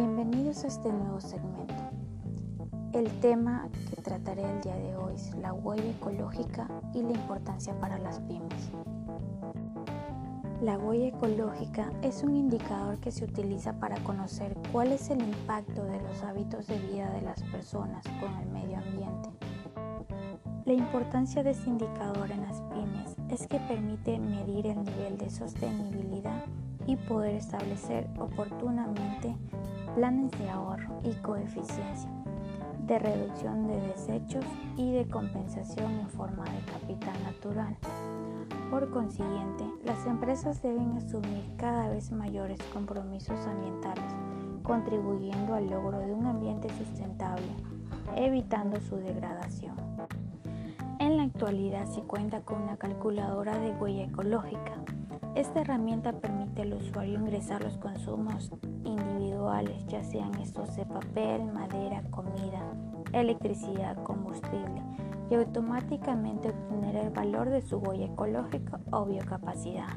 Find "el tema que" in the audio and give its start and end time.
2.94-4.00